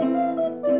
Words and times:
Música 0.00 0.79